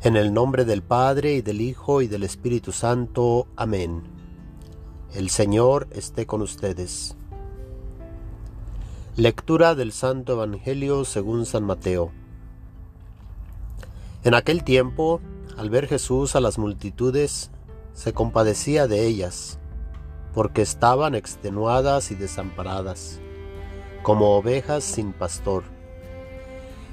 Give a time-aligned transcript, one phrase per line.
[0.00, 3.48] En el nombre del Padre y del Hijo y del Espíritu Santo.
[3.56, 4.04] Amén.
[5.12, 7.16] El Señor esté con ustedes.
[9.16, 12.12] Lectura del Santo Evangelio según San Mateo.
[14.22, 15.20] En aquel tiempo,
[15.56, 17.50] al ver Jesús a las multitudes,
[17.92, 19.58] se compadecía de ellas,
[20.32, 23.18] porque estaban extenuadas y desamparadas,
[24.04, 25.64] como ovejas sin pastor.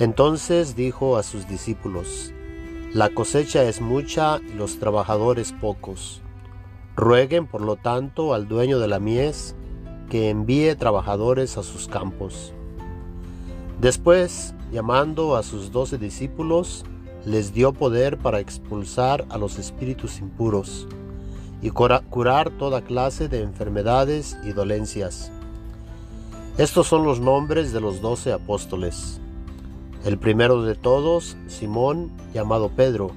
[0.00, 2.32] Entonces dijo a sus discípulos,
[2.94, 6.22] la cosecha es mucha y los trabajadores pocos.
[6.96, 9.54] Rueguen, por lo tanto, al dueño de la mies
[10.08, 12.54] que envíe trabajadores a sus campos.
[13.78, 16.86] Después, llamando a sus doce discípulos,
[17.26, 20.88] les dio poder para expulsar a los espíritus impuros
[21.60, 25.30] y curar toda clase de enfermedades y dolencias.
[26.56, 29.20] Estos son los nombres de los doce apóstoles.
[30.04, 33.10] El primero de todos, Simón, llamado Pedro,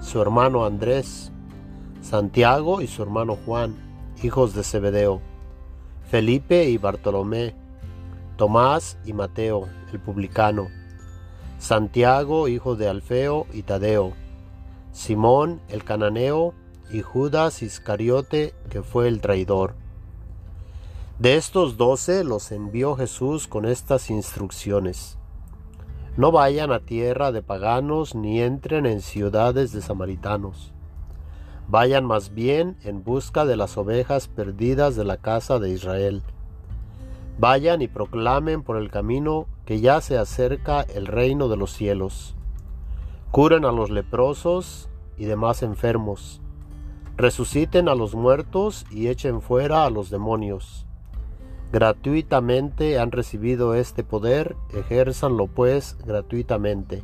[0.00, 1.32] su hermano Andrés,
[2.02, 3.74] Santiago y su hermano Juan,
[4.22, 5.20] hijos de Zebedeo,
[6.08, 7.54] Felipe y Bartolomé,
[8.36, 10.68] Tomás y Mateo, el publicano,
[11.58, 14.12] Santiago, hijo de Alfeo y Tadeo,
[14.92, 16.54] Simón el cananeo
[16.92, 19.74] y Judas Iscariote, que fue el traidor.
[21.18, 25.18] De estos doce los envió Jesús con estas instrucciones.
[26.16, 30.72] No vayan a tierra de paganos ni entren en ciudades de samaritanos.
[31.66, 36.22] Vayan más bien en busca de las ovejas perdidas de la casa de Israel.
[37.40, 42.36] Vayan y proclamen por el camino que ya se acerca el reino de los cielos.
[43.32, 46.40] Curen a los leprosos y demás enfermos.
[47.16, 50.86] Resuciten a los muertos y echen fuera a los demonios
[51.74, 57.02] gratuitamente han recibido este poder, ejérzanlo pues gratuitamente.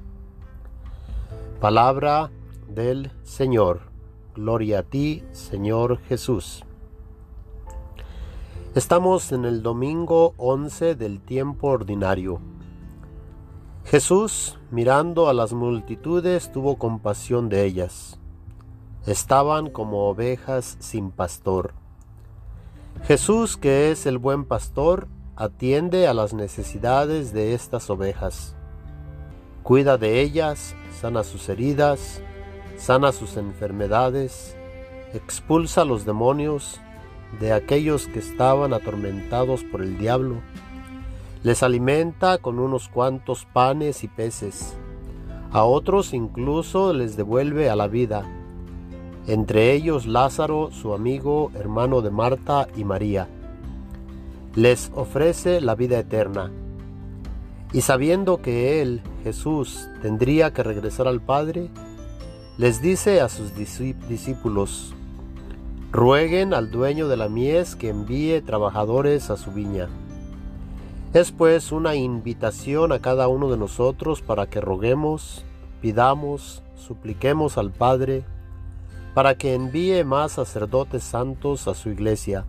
[1.61, 2.31] Palabra
[2.69, 3.81] del Señor.
[4.37, 6.65] Gloria a ti, Señor Jesús.
[8.77, 12.41] Estamos en el domingo 11 del tiempo ordinario.
[13.85, 18.21] Jesús, mirando a las multitudes, tuvo compasión de ellas.
[19.05, 21.80] Estaban como ovejas sin pastor
[23.05, 28.55] Jesús, que es el buen pastor, atiende a las necesidades de estas ovejas.
[29.63, 32.23] Cuida de ellas, sana sus heridas,
[32.77, 34.55] sana sus enfermedades,
[35.15, 36.81] expulsa a los demonios
[37.41, 40.37] de aquellos que estaban atormentados por el diablo,
[41.43, 44.77] les alimenta con unos cuantos panes y peces,
[45.53, 48.40] a otros incluso les devuelve a la vida
[49.27, 53.29] entre ellos Lázaro, su amigo, hermano de Marta y María.
[54.55, 56.51] Les ofrece la vida eterna.
[57.73, 61.71] Y sabiendo que Él, Jesús, tendría que regresar al Padre,
[62.59, 64.95] les dice a sus discípulos,
[65.93, 69.89] rueguen al dueño de la mies que envíe trabajadores a su viña.
[71.13, 75.45] Es pues una invitación a cada uno de nosotros para que roguemos,
[75.81, 78.25] pidamos, supliquemos al Padre,
[79.15, 82.45] para que envíe más sacerdotes santos a su iglesia,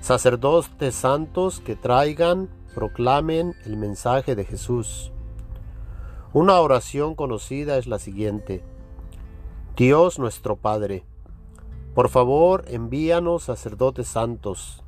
[0.00, 5.10] sacerdotes santos que traigan, proclamen el mensaje de Jesús.
[6.32, 8.62] Una oración conocida es la siguiente.
[9.76, 11.04] Dios nuestro Padre,
[11.94, 14.82] por favor envíanos sacerdotes santos,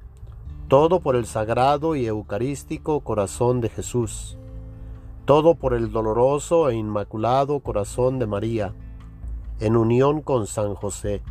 [0.69, 4.37] todo por el sagrado y eucarístico corazón de Jesús,
[5.25, 8.75] todo por el doloroso e inmaculado corazón de María,
[9.61, 11.23] en unión con San José.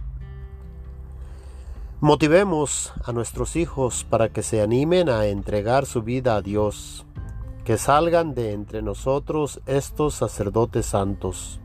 [2.00, 7.06] Motivemos a nuestros hijos para que se animen a entregar su vida a Dios,
[7.64, 11.60] que salgan de entre nosotros estos sacerdotes santos.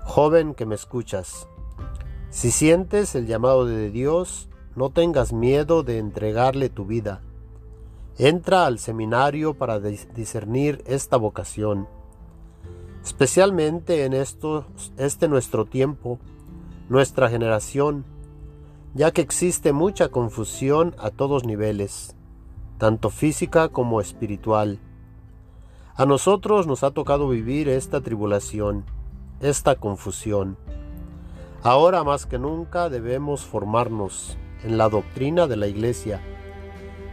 [0.00, 1.48] Joven que me escuchas,
[2.30, 7.22] si sientes el llamado de Dios, no tengas miedo de entregarle tu vida.
[8.18, 11.88] Entra al seminario para discernir esta vocación
[13.08, 16.18] especialmente en este nuestro tiempo,
[16.90, 18.04] nuestra generación,
[18.92, 22.14] ya que existe mucha confusión a todos niveles,
[22.76, 24.78] tanto física como espiritual.
[25.94, 28.84] A nosotros nos ha tocado vivir esta tribulación,
[29.40, 30.58] esta confusión.
[31.62, 36.20] Ahora más que nunca debemos formarnos en la doctrina de la Iglesia,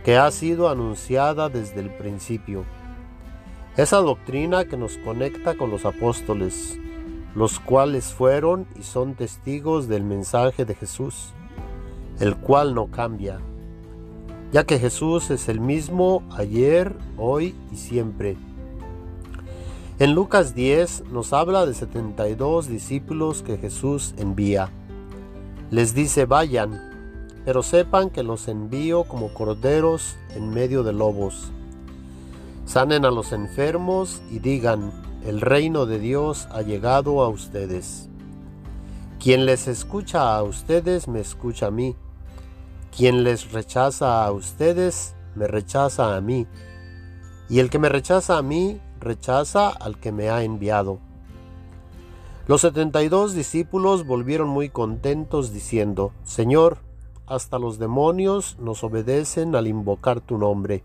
[0.03, 2.65] que ha sido anunciada desde el principio
[3.77, 6.80] esa doctrina que nos conecta con los apóstoles,
[7.36, 11.33] los cuales fueron y son testigos del mensaje de Jesús,
[12.19, 13.39] el cual no cambia,
[14.54, 18.38] ya que Jesús es el mismo ayer, hoy y siempre.
[20.00, 24.69] En Lucas 10 nos habla de 72 discípulos que Jesús envía.
[25.69, 26.80] Les dice, vayan,
[27.44, 31.51] pero sepan que los envío como corderos en medio de lobos.
[32.65, 34.91] Sanen a los enfermos y digan,
[35.23, 38.09] el reino de Dios ha llegado a ustedes.
[39.19, 41.95] Quien les escucha a ustedes, me escucha a mí.
[42.95, 46.47] Quien les rechaza a ustedes, me rechaza a mí.
[47.50, 51.00] Y el que me rechaza a mí, rechaza al que me ha enviado.
[52.47, 56.79] Los setenta y dos discípulos volvieron muy contentos diciendo, Señor,
[57.27, 60.83] hasta los demonios nos obedecen al invocar tu nombre.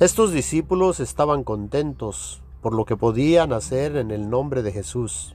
[0.00, 5.34] Estos discípulos estaban contentos por lo que podían hacer en el nombre de Jesús.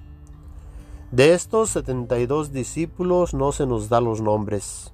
[1.12, 4.94] De estos setenta y dos discípulos no se nos da los nombres.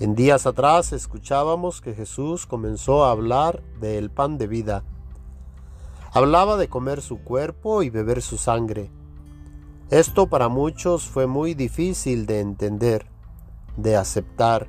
[0.00, 4.84] En días atrás escuchábamos que Jesús comenzó a hablar del pan de vida
[6.16, 8.90] Hablaba de comer su cuerpo y beber su sangre.
[9.90, 13.06] Esto para muchos fue muy difícil de entender,
[13.76, 14.66] de aceptar,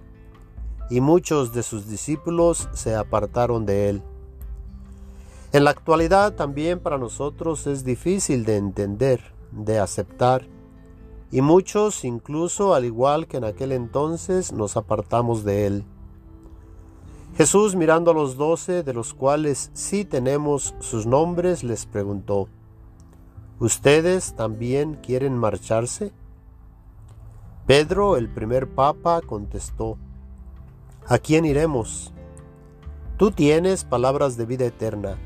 [0.90, 4.04] y muchos de sus discípulos se apartaron de él.
[5.54, 10.48] En la actualidad también para nosotros es difícil de entender, de aceptar,
[11.32, 15.86] y muchos incluso al igual que en aquel entonces nos apartamos de él.
[17.36, 22.48] Jesús mirando a los doce, de los cuales sí tenemos sus nombres, les preguntó,
[23.60, 26.12] ¿Ustedes también quieren marcharse?
[27.66, 29.98] Pedro, el primer papa, contestó,
[31.10, 32.12] ¿A quién iremos?
[33.16, 35.18] Tú tienes palabras de vida eterna.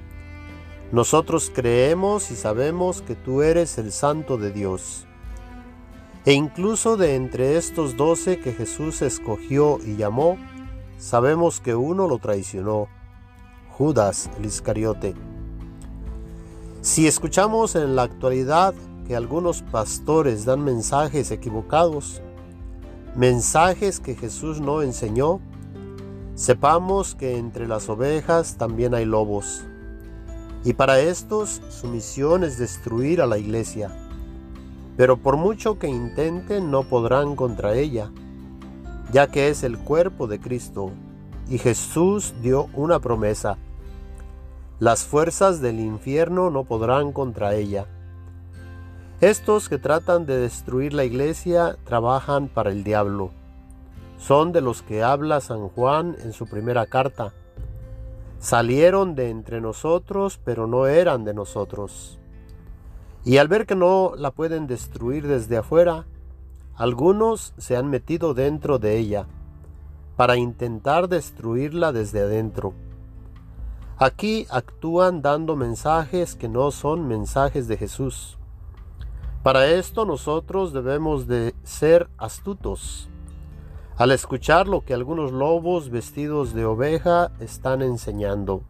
[0.91, 5.07] Nosotros creemos y sabemos que tú eres el Santo de Dios.
[6.23, 10.37] E incluso de entre estos doce que Jesús escogió y llamó,
[10.99, 12.87] sabemos que uno lo traicionó,
[13.71, 15.15] Judas el Iscariote.
[16.81, 18.75] Si escuchamos en la actualidad
[19.07, 22.21] que algunos pastores dan mensajes equivocados,
[23.15, 25.41] mensajes que Jesús no enseñó,
[26.41, 29.63] sepamos que entre las ovejas también hay lobos.
[30.63, 33.91] Y para estos su misión es destruir a la iglesia.
[34.97, 38.11] Pero por mucho que intenten no podrán contra ella
[39.11, 40.91] ya que es el cuerpo de Cristo,
[41.49, 43.57] y Jesús dio una promesa.
[44.79, 47.87] Las fuerzas del infierno no podrán contra ella.
[49.19, 53.31] Estos que tratan de destruir la iglesia trabajan para el diablo.
[54.21, 57.33] Son de los que habla San Juan en su primera carta.
[58.37, 62.19] Salieron de entre nosotros, pero no eran de nosotros.
[63.25, 66.05] Y al ver que no la pueden destruir desde afuera,
[66.75, 69.25] algunos se han metido dentro de ella
[70.15, 72.75] para intentar destruirla desde adentro.
[73.97, 78.37] Aquí actúan dando mensajes que no son mensajes de Jesús.
[79.41, 83.10] Para esto nosotros debemos de ser astutos.
[84.01, 88.63] Al escuchar lo que algunos lobos vestidos de oveja están enseñando.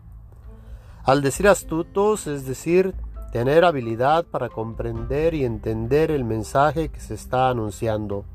[1.05, 2.93] Al decir astutos, es decir,
[3.31, 8.25] tener habilidad para comprender y entender el mensaje que se está anunciando,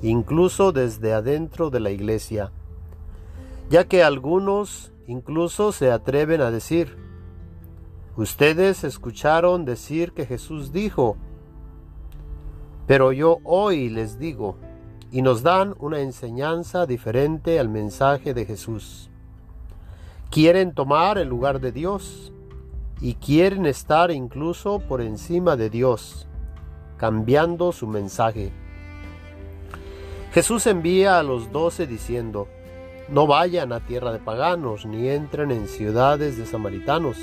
[0.00, 2.52] incluso desde adentro de la iglesia,
[3.68, 6.96] ya que algunos incluso se atreven a decir,
[8.16, 11.18] ustedes escucharon decir que Jesús dijo,
[12.86, 14.56] pero yo hoy les digo,
[15.14, 19.10] y nos dan una enseñanza diferente al mensaje de Jesús.
[20.28, 22.32] Quieren tomar el lugar de Dios,
[23.00, 26.26] y quieren estar incluso por encima de Dios,
[26.96, 28.50] cambiando su mensaje.
[30.32, 32.48] Jesús envía a los doce diciendo,
[33.08, 37.18] no vayan a tierra de paganos, ni entren en ciudades de samaritanos.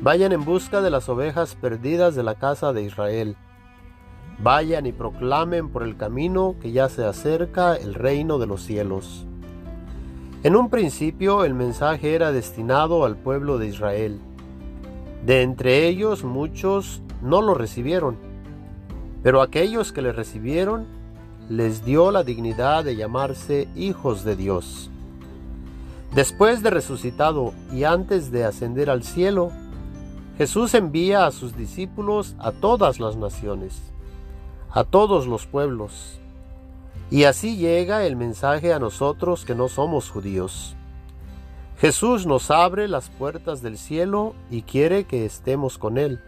[0.00, 3.36] Vayan en busca de las ovejas perdidas de la casa de Israel.
[4.42, 9.26] Vayan y proclamen por el camino que ya se acerca el reino de los cielos.
[10.42, 14.20] En un principio el mensaje era destinado al pueblo de Israel
[15.24, 18.16] de entre ellos muchos no lo recibieron,
[19.22, 20.86] pero aquellos que le recibieron
[21.50, 24.90] les dio la dignidad de llamarse hijos de Dios.
[26.14, 29.50] Después de resucitado y antes de ascender al cielo,
[30.38, 33.89] Jesús envía a sus discípulos a todas las naciones,
[34.72, 36.20] a todos los pueblos,
[37.10, 40.76] y así llega el mensaje a nosotros que no somos judíos.
[41.78, 46.20] Jesús nos abre las puertas del cielo y quiere que estemos con Él.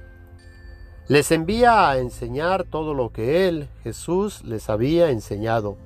[1.09, 5.77] Les envía a enseñar todo lo que Él, Jesús, les había enseñado.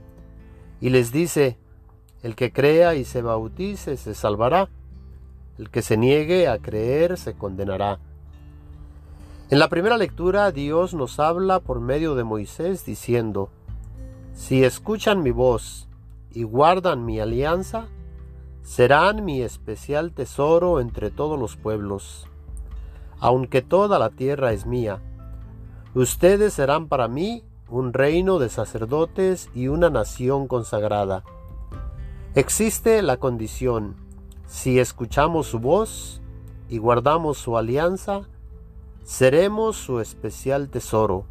[0.80, 1.58] Y les dice,
[2.22, 4.68] el que crea y se bautice se salvará,
[5.58, 7.98] El que se niegue a creer se condenará.
[9.48, 13.48] En la primera lectura Dios nos habla por medio de Moisés diciendo,
[14.34, 15.86] Si escuchan mi voz
[16.32, 17.86] y guardan mi alianza,
[18.64, 22.26] serán mi especial tesoro entre todos los pueblos.
[23.20, 25.00] Aunque toda la tierra es mía,
[25.94, 31.22] ustedes serán para mí un reino de sacerdotes y una nación consagrada.
[32.34, 33.94] Existe la condición,
[34.48, 36.20] si escuchamos su voz
[36.68, 38.22] y guardamos su alianza,
[39.06, 41.26] seremos su especial tesoro.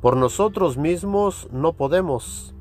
[0.00, 2.54] Por nosotros mismos no podemos,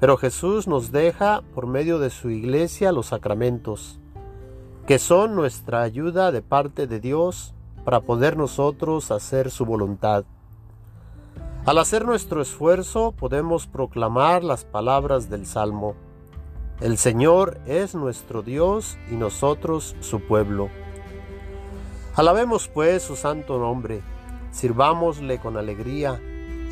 [0.00, 4.00] pero Jesús nos deja por medio de su iglesia los sacramentos,
[4.86, 7.52] que son nuestra ayuda de parte de Dios
[7.84, 10.24] para poder nosotros hacer su voluntad.
[11.66, 15.96] Al hacer nuestro esfuerzo podemos proclamar las palabras del Salmo.
[16.80, 20.70] El Señor es nuestro Dios y nosotros su pueblo.
[22.16, 24.00] Alabemos pues su santo nombre,
[24.52, 26.20] sirvámosle con alegría,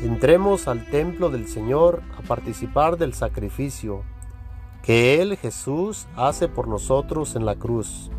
[0.01, 4.03] entremos al templo del Señor a participar del sacrificio
[4.83, 8.09] que Él Jesús hace por nosotros en la cruz,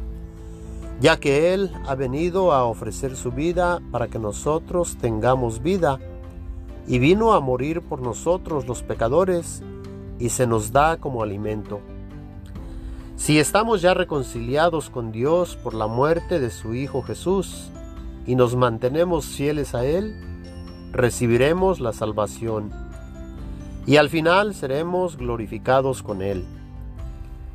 [1.01, 5.99] ya que Él ha venido a ofrecer su vida para que nosotros tengamos vida
[6.87, 9.63] y vino a morir por nosotros los pecadores
[10.19, 11.81] y se nos da como alimento.
[13.17, 17.71] Si estamos ya reconciliados con Dios por la muerte de su Hijo Jesús
[18.27, 20.15] y nos mantenemos fieles a Él,
[20.93, 22.73] recibiremos la salvación
[23.87, 26.45] y al final seremos glorificados con Él.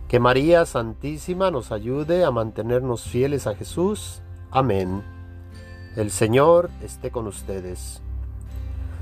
[0.08, 4.22] Que María Santísima nos ayude a mantenernos fieles a Jesús.
[4.52, 5.04] Amén.
[5.96, 8.02] El Señor esté con ustedes.